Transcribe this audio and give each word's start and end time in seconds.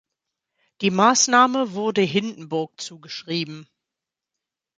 Die 0.81 0.89
Maßnahme 0.89 1.73
wurde 1.73 2.01
Hindenburg 2.01 2.81
zugeschrieben. 2.81 3.69